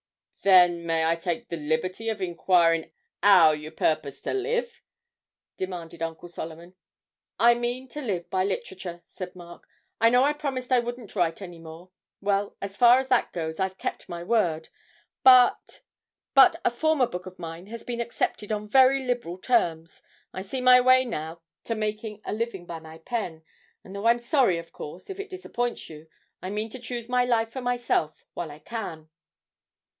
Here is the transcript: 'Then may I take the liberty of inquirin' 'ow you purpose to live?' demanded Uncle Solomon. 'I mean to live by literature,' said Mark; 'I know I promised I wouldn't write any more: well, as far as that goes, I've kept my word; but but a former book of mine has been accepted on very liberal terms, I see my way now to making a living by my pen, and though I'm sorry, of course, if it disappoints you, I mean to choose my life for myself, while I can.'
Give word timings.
'Then 0.41 0.83
may 0.83 1.05
I 1.05 1.15
take 1.15 1.47
the 1.49 1.55
liberty 1.55 2.09
of 2.09 2.17
inquirin' 2.19 2.91
'ow 3.21 3.51
you 3.51 3.69
purpose 3.69 4.19
to 4.21 4.33
live?' 4.33 4.81
demanded 5.57 6.01
Uncle 6.01 6.27
Solomon. 6.27 6.73
'I 7.39 7.53
mean 7.53 7.87
to 7.89 8.01
live 8.01 8.27
by 8.31 8.43
literature,' 8.43 9.03
said 9.05 9.35
Mark; 9.35 9.67
'I 10.01 10.09
know 10.09 10.23
I 10.23 10.33
promised 10.33 10.71
I 10.71 10.79
wouldn't 10.79 11.15
write 11.15 11.39
any 11.43 11.59
more: 11.59 11.91
well, 12.19 12.57
as 12.59 12.75
far 12.75 12.97
as 12.97 13.09
that 13.09 13.31
goes, 13.33 13.59
I've 13.59 13.77
kept 13.77 14.09
my 14.09 14.23
word; 14.23 14.69
but 15.23 15.83
but 16.33 16.55
a 16.65 16.71
former 16.71 17.05
book 17.05 17.27
of 17.27 17.37
mine 17.37 17.67
has 17.67 17.83
been 17.83 18.01
accepted 18.01 18.51
on 18.51 18.67
very 18.67 19.05
liberal 19.05 19.37
terms, 19.37 20.01
I 20.33 20.41
see 20.41 20.61
my 20.61 20.81
way 20.81 21.05
now 21.05 21.41
to 21.65 21.75
making 21.75 22.19
a 22.25 22.33
living 22.33 22.65
by 22.65 22.79
my 22.79 22.97
pen, 22.97 23.43
and 23.83 23.95
though 23.95 24.07
I'm 24.07 24.17
sorry, 24.17 24.57
of 24.57 24.71
course, 24.73 25.11
if 25.11 25.19
it 25.19 25.29
disappoints 25.29 25.87
you, 25.91 26.07
I 26.41 26.49
mean 26.49 26.71
to 26.71 26.79
choose 26.79 27.07
my 27.07 27.25
life 27.25 27.51
for 27.51 27.61
myself, 27.61 28.25
while 28.33 28.49
I 28.49 28.57
can.' 28.57 29.07